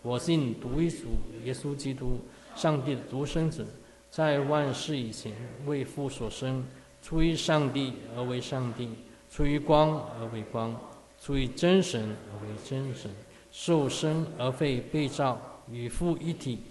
[0.03, 1.07] 我信独一主
[1.43, 2.19] 耶稣基督，
[2.55, 3.65] 上帝的独生子。
[4.09, 5.33] 在万事以前，
[5.65, 6.63] 为父所生，
[7.07, 8.89] 出于上帝而为上帝，
[9.31, 10.77] 出于光而为光，
[11.17, 13.09] 出于真神而为真神，
[13.49, 15.39] 受生而非被造，
[15.71, 16.61] 与父一体，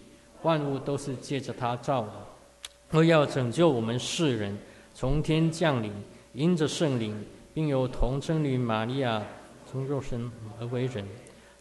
[0.42, 2.12] 万物都是借着他造的。
[2.90, 4.54] 而要拯救我们世人，
[4.92, 5.90] 从天降临，
[6.34, 9.22] 因着圣灵，并由童贞女玛利亚
[9.64, 11.08] 从肉身而为人，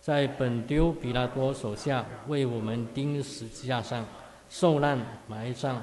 [0.01, 4.05] 在本丢比拉多手下为我们钉死架上。
[4.49, 5.81] 受难埋葬，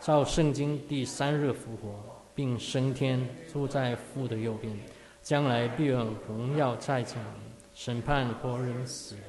[0.00, 2.09] 照圣经第三日复活，
[2.40, 3.20] 并升天，
[3.52, 4.74] 住在父的右边，
[5.22, 7.22] 将来必有荣耀在场，
[7.74, 9.24] 审判活人死人。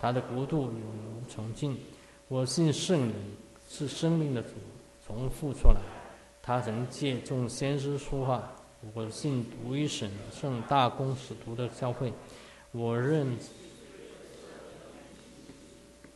[0.00, 1.78] 他的国度永无穷尽。
[2.26, 3.14] 我信圣灵
[3.70, 4.48] 是生命的主，
[5.06, 5.80] 从父出来，
[6.42, 8.52] 他曾借众先知说话。
[8.92, 12.12] 我信独一神圣大公使徒的教会。
[12.72, 13.38] 我认，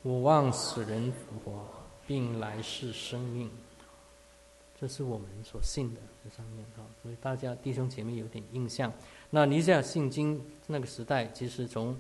[0.03, 1.65] 我望死人复活。
[2.05, 3.49] 并来世生命，
[4.83, 8.93] 这是我们所信的这上面啊，所以大家弟兄姐妹有点印象。
[9.31, 11.97] 那尼西亚信经那个时代，其实从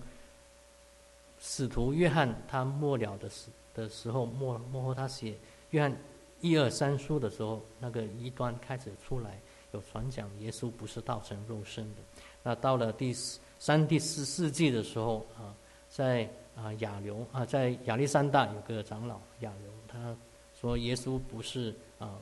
[1.40, 5.36] 使徒约翰他末了的时的时候，末末后他写
[5.70, 5.96] 约翰
[6.40, 9.40] 一二三书的时候，那个一端开始出来，
[9.70, 12.00] 有传讲耶稣不是道成肉身的。
[12.42, 13.14] 那到了第
[13.60, 15.54] 三、第四世纪的时候啊，
[15.88, 19.70] 在啊亚流啊，在亚历山大有个长老亚流。
[19.86, 20.16] 他
[20.60, 22.18] 说：“耶稣不是啊，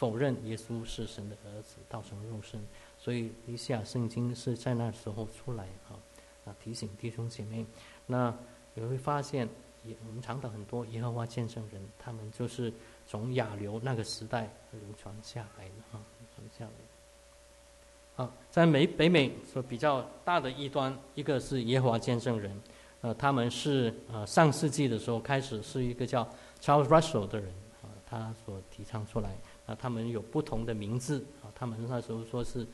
[0.00, 2.58] 否认耶稣是神的儿子，道成肉身。
[2.96, 6.00] 所以以下圣经是在那时候出来啊
[6.46, 7.66] 啊，提醒弟兄姐妹。
[8.06, 8.34] 那
[8.72, 9.46] 你会发现，
[9.84, 12.72] 也我们常到很多耶和华见证人，他们就是
[13.06, 18.24] 从亚流那个时代流传下来的啊，流传下来。
[18.24, 22.58] 啊，在美北美说比较大的一端，一个是耶和华见证人，
[23.02, 26.26] 呃，他们是呃上世纪的时候开始是一个叫。
[26.62, 27.48] Charles Russell 的人
[27.80, 29.34] 啊，他所提倡出来
[29.70, 32.66] 啊，他们有不同的名字啊，他们那时候说是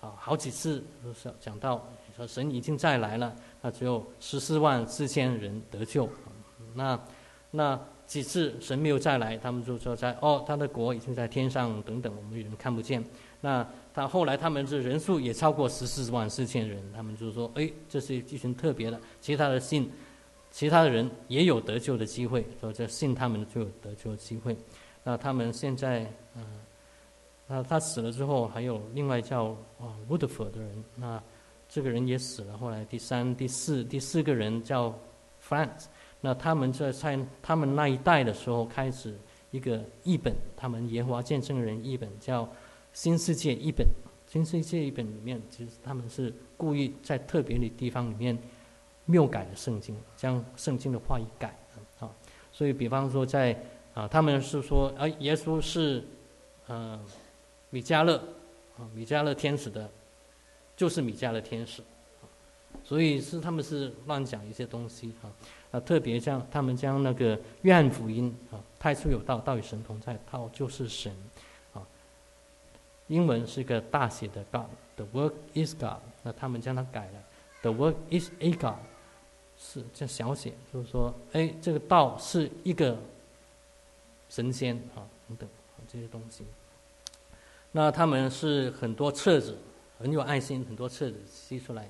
[0.00, 6.06] 啊，好几次都是讲到说神已经再来了，那只有十四万四千人得救，
[6.74, 7.00] 那
[7.50, 13.02] 那几次神没有再来，他们就说在哦，他的国已经在天上等等，我们人看不见。
[13.40, 19.90] 那他后来他们这人数也超过十四万四千人，他们就说哎，这是一群特别的，其他的信。
[20.48, 24.56] 其他的人也有得救的机会，说这信他们就有得救的机会。
[25.06, 26.00] 那他们现在，
[26.34, 26.42] 嗯，
[27.46, 29.44] 那他死了之后，还有另外叫
[29.78, 31.22] 啊 Woodford 的人，那
[31.68, 32.58] 这个人也死了。
[32.58, 34.92] 后来第三、第四、第四个人叫
[35.40, 35.84] Franz，
[36.20, 39.16] 那他们在在他们那一代的时候开始
[39.52, 42.44] 一个译本，他们耶和华见证人译本叫
[42.92, 43.86] 《新世界译本》。
[44.26, 48.36] 新世界译本里面，其实他们是故意在特别的地方里面。
[49.04, 51.56] 谬改了圣经，将圣经的话一改
[52.00, 52.10] 啊，
[52.50, 53.56] 所以比方说在
[53.96, 56.04] 啊，他们是说啊，耶稣是
[56.66, 57.00] 呃
[57.70, 58.16] 米迦勒
[58.78, 59.90] 啊，米迦勒天使的，
[60.76, 61.82] 就是米迦勒天使，
[62.84, 65.32] 所以是他们是乱讲一些东西啊
[65.70, 71.10] 啊，特别像他们将那个约翰福音啊，太初有道，道与神同在，道就是神
[71.72, 71.80] 啊，
[73.06, 77.22] 英文是一个大写的 God，The Word is God，那他们将它改了
[77.62, 78.74] ，The Word is a God。
[79.58, 82.94] 是这小写，就是说，哎，这个道是一个
[84.28, 85.48] 神仙啊，等等
[85.88, 86.44] 这些东西。
[87.72, 89.58] 那他们是很多册子，
[89.98, 91.88] 很有爱心，很多册子吸出来，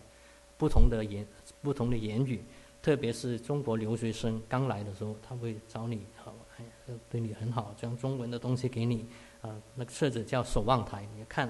[0.56, 1.26] 不同的言，
[1.62, 2.42] 不同的言语，
[2.82, 6.64] 特别是中国留学生刚来的时候，他会找你，好，哎，
[7.10, 9.06] 对你很好，将中文的东西给你，
[9.42, 11.48] 啊，那个册子叫守望台，你看，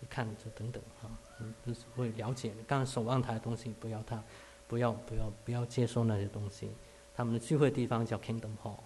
[0.00, 2.52] 你看这等等啊，嗯，就是会了解。
[2.66, 4.22] 刚刚守望台的东西不要他。
[4.66, 6.70] 不要不要不要接受那些东西。
[7.14, 8.78] 他们的聚会地方叫 Kingdom Hall。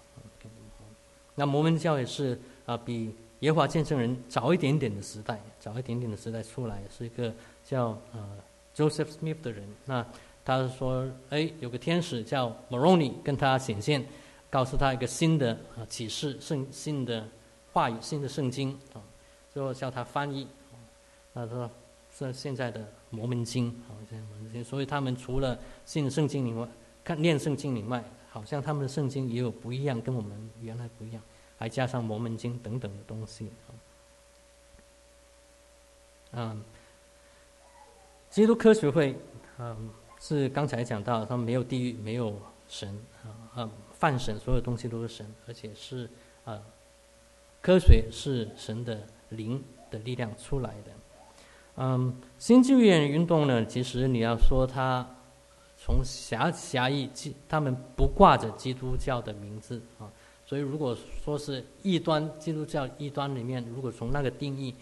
[1.38, 2.36] 那摩门教也是
[2.66, 7.32] 啊，比耶华见证人早一点点的时代，早一点点的时代出来，是一个
[7.64, 8.36] 叫呃
[8.74, 9.64] Joseph Smith 的人。
[9.84, 10.04] 那
[10.44, 14.04] 他说，哎，有个天使叫 Moroni 跟他显现，
[14.50, 17.24] 告诉他一个新的啊启示，圣新的
[17.72, 19.00] 话语，新的圣经啊，
[19.54, 20.48] 最后叫他翻译。
[21.32, 21.70] 那他说
[22.12, 22.84] 是现在的。
[23.10, 26.68] 摩门经，啊，现在摩门经，所以他们除了信圣经以外，
[27.02, 28.04] 看念圣经以外，
[28.38, 31.20] 好像他们的圣经也有不一样，跟我们原来不一样。
[31.58, 33.50] 还加上摩门经等等的东西
[36.30, 36.62] 嗯，
[38.30, 39.16] 基督科学会，
[39.58, 46.08] 嗯，是刚才讲到，他们没有地狱，没有神啊，啊，泛神，所有东西都是神，而且是
[46.44, 46.62] 啊，
[47.60, 49.60] 科学是神的灵
[49.90, 50.92] 的力量出来的。
[51.78, 55.04] 嗯，新纪元运动呢，其实你要说它
[55.88, 57.08] 从狭狭义，
[57.48, 60.04] 他们不挂着基督教的名字啊，
[60.44, 64.74] 所以如果说是异端基督教异端里面，如果从那个定义，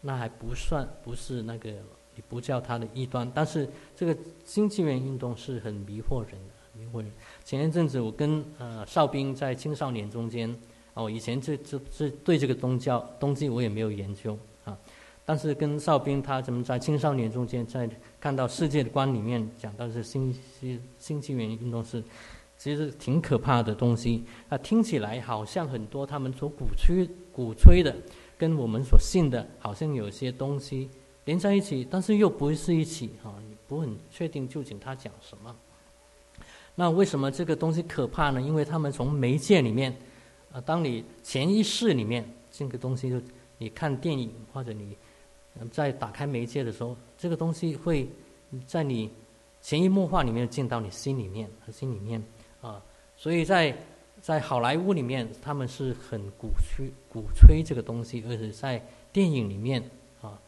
[0.00, 1.70] 那还不算不是那个
[2.14, 7.12] 你不叫它的异端，但是这个新纪元运动是很迷惑人的，迷惑人。
[7.44, 10.58] 前一阵子我跟呃哨兵在青少年中间，
[10.94, 14.38] 哦，以前这这这对这个宗教东西我也没有研究。
[15.26, 17.88] 但是跟哨兵他怎么在青少年中间，在
[18.20, 22.04] 看到世界的观里面讲到是新新新纪元运动是，
[22.58, 24.22] 其实挺可怕的东西。
[24.50, 27.96] 啊，听起来好像很多他们所鼓吹鼓吹的，
[28.36, 30.90] 跟我们所信的，好像有些东西
[31.24, 35.56] 连在一起，但是又不是一起啊，你不很确定究竟他讲什么。
[36.74, 38.42] 那为什么这个东西可怕呢？
[38.42, 39.96] 因为他们从媒介里面，
[40.52, 43.18] 啊，当你潜意识里面这个东西就
[43.56, 44.94] 你看电影或者你。
[45.70, 48.08] 在打开媒介的时候，这个东西会
[48.66, 49.10] 在你
[49.62, 52.22] 潜移默化里面进到你心里面和心里面
[52.60, 52.82] 啊，
[53.16, 53.76] 所以在
[54.20, 59.82] 在好莱坞里面，他们是很鼓吹鼓吹这个东西，而且在电影里面
[60.20, 60.38] 啊，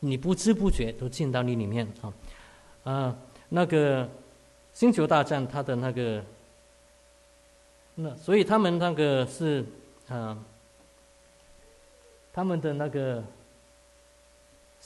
[0.00, 2.12] 你不知不觉都进到你里面啊，
[2.82, 4.08] 啊，那个
[4.72, 6.24] 星球大战它的那个，
[7.94, 9.64] 那所以他们那个是
[10.08, 10.36] 啊，
[12.32, 13.22] 他们的那个。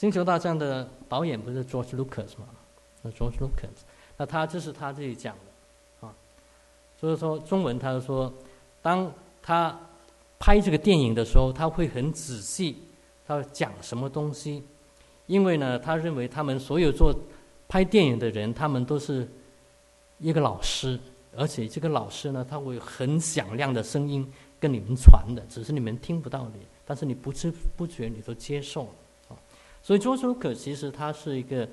[0.01, 2.49] 星球大战的导演不是 George Lucas 吗？
[3.03, 3.85] 那 George Lucas，
[4.17, 6.15] 那他这是他自己讲的，啊，
[6.99, 8.33] 所以说中文他说，
[8.81, 9.79] 当他
[10.39, 12.83] 拍这个电影的时候，他会很仔细，
[13.27, 14.65] 他讲什么东西，
[15.27, 17.15] 因为呢，他认为他们所有做
[17.69, 19.29] 拍电影的人，他们都是
[20.19, 20.99] 一个老师，
[21.37, 24.27] 而且这个老师呢，他会很响亮的声音
[24.59, 26.55] 跟你们传的，只是你们听不到的，
[26.87, 28.93] 但是你不知不觉你都接受了。
[29.83, 31.69] 所以，卓舒可其实他是一个，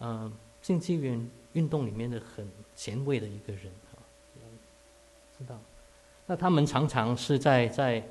[0.00, 0.30] 嗯，
[0.60, 3.98] 竞技运运动里面的很前卫的一个人啊，
[5.38, 5.58] 知道？
[6.26, 8.06] 那他们常常是在在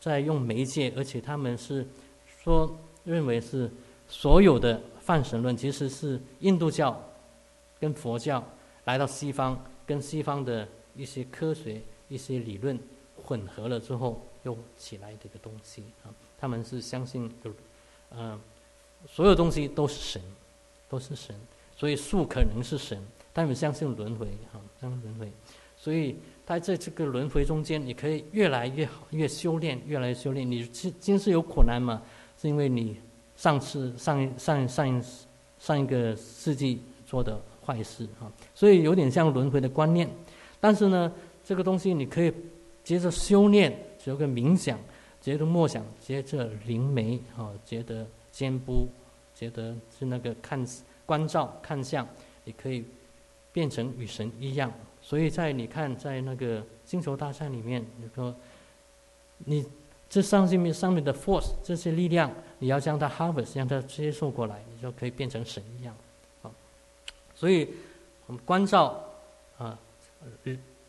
[0.00, 1.84] 在用媒介，而且他们是
[2.42, 2.72] 说
[3.04, 3.68] 认为是
[4.08, 7.02] 所有的泛神论其实是印度教
[7.80, 8.42] 跟佛教
[8.84, 12.78] 来到西方，跟西方的一些科学一些理论
[13.24, 16.14] 混合了之后又起来的一个东西啊。
[16.38, 17.52] 他们是相信有，
[18.12, 18.40] 嗯。
[19.06, 20.20] 所有东西都是神，
[20.88, 21.34] 都是神，
[21.76, 23.00] 所以树可能是神，
[23.32, 25.32] 但你相信轮回，哈，相信轮回，
[25.76, 30.48] 所以他在这个轮回中间，你可以越来越好，越修炼，越来越修炼。
[30.48, 32.02] 你今今世有苦难嘛？
[32.40, 32.96] 是因为你
[33.36, 35.04] 上次上上上
[35.58, 40.08] 上一个世纪做的坏事，哈，所以有点像轮回的观念。
[40.60, 41.12] 但是呢，
[41.44, 42.32] 这个东西你可以
[42.82, 44.78] 接着修炼，接着冥想，
[45.20, 48.06] 接着默想，接着灵媒，哈，觉得。
[48.38, 48.88] 肩部
[49.34, 50.64] 觉得是那个看
[51.04, 52.06] 关照看相，
[52.44, 52.84] 也可以
[53.52, 54.72] 变成与神一样。
[55.02, 58.32] 所以在你看，在那个星球大战里面，你说
[59.38, 59.66] 你
[60.08, 65.92] 这上面上面的 force 这些力量，你要将它 harvest，让它接受过来，你就可以变成神一样。
[66.42, 66.50] 啊，
[67.34, 67.68] 所以
[68.26, 69.04] 我们关照
[69.58, 69.76] 啊，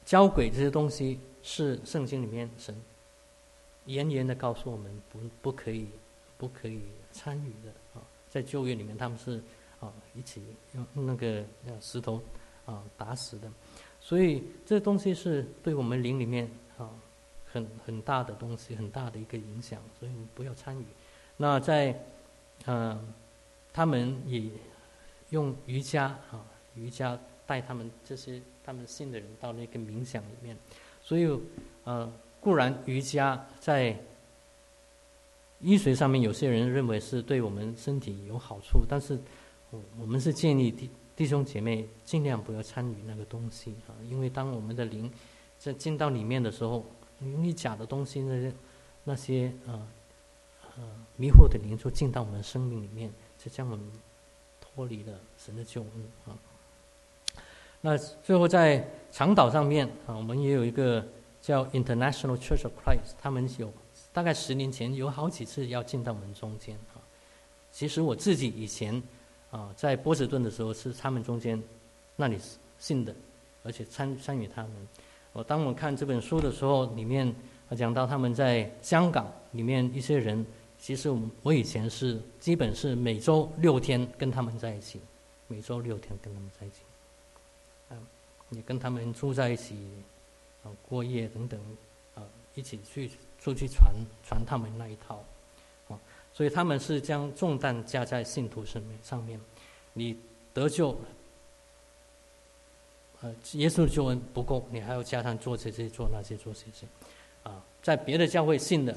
[0.05, 2.79] 交轨这些东西是圣经里面神
[3.87, 5.87] 严严的告诉我们，不不可以，
[6.37, 6.81] 不可以。
[7.11, 9.41] 参与的啊，在旧约里面，他们是
[9.79, 10.43] 啊一起
[10.73, 11.43] 用那个
[11.81, 12.21] 石头
[12.65, 13.51] 啊打死的，
[13.99, 16.89] 所以这东西是对我们灵里面啊
[17.45, 20.85] 很很大的东西，很大的一个影响，所以不要参与。
[21.37, 21.99] 那在
[22.65, 23.13] 嗯，
[23.73, 24.49] 他们也
[25.29, 26.45] 用瑜伽啊，
[26.75, 30.55] 瑜伽带他们这些他们信的人到那个冥想里面，
[31.01, 31.27] 所以
[31.83, 33.97] 呃，固然瑜伽在。
[35.61, 39.19] 医学上面有些人认为是对我们身体有好处，但是
[39.71, 45.11] 我我们是建议弟弟兄姐妹尽量不要参与那个东西啊，因为当我们的灵
[45.57, 46.85] 在进到里面的时候，
[47.19, 48.53] 因为假的东西那些
[49.03, 49.87] 那些呃
[50.77, 50.83] 呃
[51.17, 53.85] 迷惑的灵就进到我们生命里面，就将我们
[54.61, 55.91] 脱离了神的救恩
[56.25, 56.39] 啊。
[57.81, 61.05] 那最后在长岛上面啊，我们也有一个
[61.41, 63.69] 叫 International Church of Christ，他们有。
[64.11, 67.01] 大概十年前有好几次要进到我们中间啊。
[67.71, 69.01] 其实我自己以前
[69.51, 71.61] 啊在波士顿的时候是他们中间
[72.15, 72.37] 那里
[72.77, 73.15] 信的，
[73.63, 74.71] 而且参参与他们。
[75.31, 77.33] 我当我看这本书的时候，里面，
[77.77, 80.43] 讲到他们在香港里面一些人，
[80.79, 81.07] 其实
[81.43, 84.99] 我以前是基本是每周六天跟他们在一起，
[85.47, 86.77] 每周六天跟他们在一起，
[87.89, 87.93] 啊，
[88.49, 89.75] 也跟他们住在一起，
[90.63, 91.59] 啊，过夜等等，
[92.15, 92.23] 啊，
[92.55, 95.23] 一起去出去传传他们那一套，
[95.87, 95.99] 啊，
[96.33, 99.39] 所以他们是将重担加在信徒身面上面，
[99.93, 100.17] 你
[100.53, 100.97] 得救。
[103.21, 106.87] 呃，耶稣的救恩不够，你还要加上做这些、做那些、做这些，
[107.43, 108.95] 啊，在别的教会信的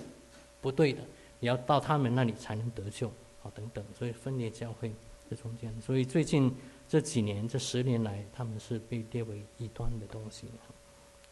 [0.60, 1.02] 不对的，
[1.40, 3.08] 你要到他们那里才能得救，
[3.42, 4.92] 啊，等等，所以分裂教会
[5.28, 5.74] 在中间。
[5.80, 6.54] 所以最近
[6.88, 10.46] 这几年、这十年来，他们是被列为异端的东西。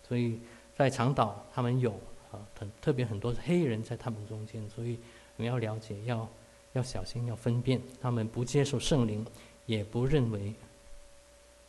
[0.09, 0.41] 所以
[0.77, 1.97] 在长岛，他们有
[2.33, 4.99] 啊，很特别很多黑人在他们中间，所以
[5.37, 6.29] 你要了解，要
[6.73, 9.27] 要小心，要分辨，他们不接受圣灵，
[9.67, 10.55] 也不认为。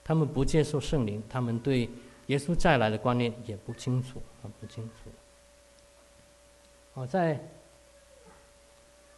[0.04, 1.88] 他们不接受圣灵，他们对
[2.26, 5.10] 耶稣再来的观念也不清楚啊，不清楚。
[6.96, 7.40] 哦，在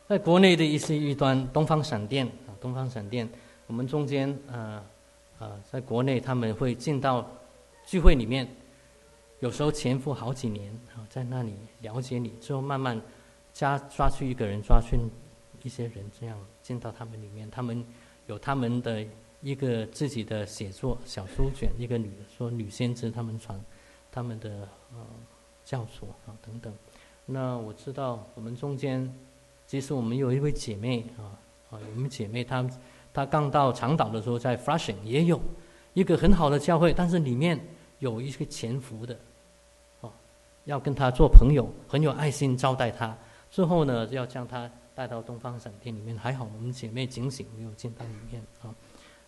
[0.08, 3.28] 在国内的一些异端，东方闪电啊，东方闪电，
[3.66, 4.84] 我们中间啊
[5.40, 7.26] 啊，在国内他们会进到
[7.88, 8.48] 聚会里面，
[9.44, 13.00] 有时候潜伏好几年啊，在那里了解你，之后慢慢
[13.52, 14.98] 加抓去一个人，抓去
[15.62, 17.86] 一些人，这样进到他们里面，他们
[18.28, 19.06] 有他们的。
[19.46, 23.60] 一个自己的写作小书卷，一个女的说女先知他们传
[24.10, 24.50] 他们的
[24.94, 25.06] 呃
[25.66, 26.74] 教所啊等等。
[27.26, 29.14] 那我知道我们中间，
[29.68, 31.36] 其实我们有一位姐妹啊
[31.72, 32.66] 啊，我们姐妹她
[33.14, 35.38] 她刚到长岛的时候，在 Flushing 也有
[35.94, 37.60] 一个很好的教会，但是里面
[38.00, 39.20] 有一个潜伏的，
[40.66, 43.16] 要跟她做朋友，很有爱心招待她。
[43.52, 48.74] 之后呢，要将她带到东方闪电里面，还好我们姐妹警醒，没有进到里面啊。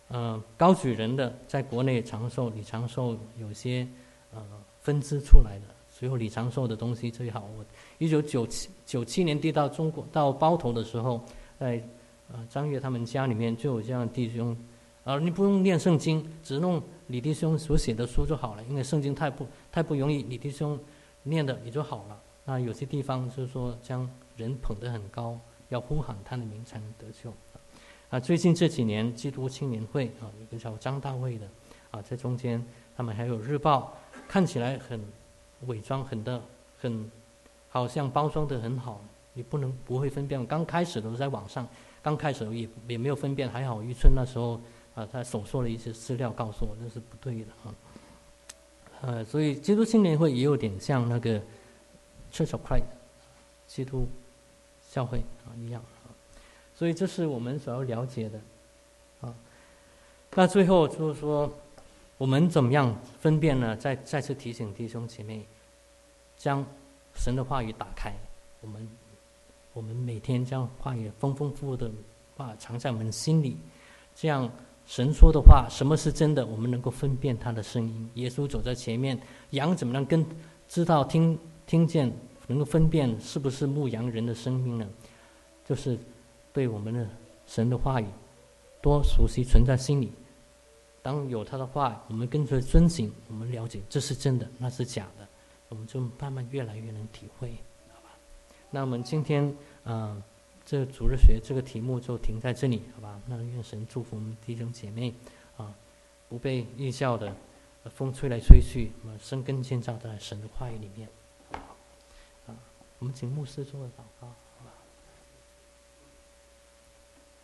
[0.08, 3.86] 呃，高举人的在国内长寿，李长寿有些
[4.32, 4.40] 呃
[4.80, 7.48] 分支出来的，随后李长寿的东西最好。
[7.58, 7.64] 我
[7.98, 11.20] 一九九七九七年递到中国到包头的时候，
[11.58, 11.82] 在
[12.32, 14.56] 呃张悦他们家里面就有这样弟兄，
[15.02, 20.78] 啊，你不用念圣经，只弄李弟兄所写的书就好了，因为圣经太不太不容易，李弟兄
[21.26, 22.20] 念的也就好了。
[22.44, 27.32] 那有些地方就是说将人捧得很高，要呼喊他的名才能得救。
[28.08, 31.48] 啊，最近这几年，基督青年会啊，有个叫张大卫的，
[31.90, 32.64] 啊，在中间，
[32.96, 33.92] 他们还有日报，
[34.28, 35.04] 看起来很
[35.66, 36.40] 伪装，很的
[36.78, 37.10] 很，
[37.68, 39.02] 好像包装的很好，
[39.32, 40.46] 你不能不会分辨。
[40.46, 41.66] 刚开始的时候在网上，
[42.00, 44.60] 刚开始也也没有分辨，还好玉春那时候
[44.94, 47.74] 啊，他手说了一些资料告诉我，那是不对的啊。
[49.02, 51.40] 呃，所以基督青年会也有点像那个
[52.32, 52.82] Church of Christ，
[53.66, 54.08] 基督
[54.90, 56.10] 教会啊一样啊。
[56.74, 58.40] 所以这是我们所要了解的，
[59.20, 59.34] 啊，
[60.34, 61.50] 那最后就是说，
[62.18, 63.76] 我们怎么样分辨呢？
[63.76, 65.46] 再再次提醒弟兄姐妹，
[66.36, 66.64] 将
[67.14, 68.12] 神的话语打开，
[68.60, 68.88] 我们
[69.72, 71.90] 我们每天将话语丰丰富富的
[72.36, 73.56] 话藏在我们心里，
[74.14, 74.50] 这样
[74.86, 78.10] 神说的话什么是真的，我们能够分辨他的声音。
[78.14, 79.18] 耶稣走在前面，
[79.50, 80.24] 羊怎么能跟
[80.68, 82.12] 知道听听见，
[82.46, 84.88] 能够分辨是不是牧羊人的声音呢？
[85.64, 85.98] 就是。
[86.52, 87.06] 对我们的
[87.46, 88.06] 神的话语
[88.80, 90.10] 多熟悉存在心里，
[91.02, 95.28] 当有他的话，我们跟着遵行，我们了解这是真的，那是假的，
[95.68, 97.50] 我们就慢慢越来越能体会，
[97.92, 98.16] 好吧？
[98.70, 100.16] 那我们今天啊，
[100.66, 103.20] 这主日学这个题目就停在这里，好吧？
[103.26, 105.14] 那愿神祝福我们弟兄姐妹
[105.56, 105.72] 啊，
[106.28, 107.32] 不被异教的
[107.94, 111.08] 风吹来吹去，我们生根建造在神的话语里面，
[112.48, 112.58] 啊，
[112.98, 114.34] 我们请牧师做个祷告。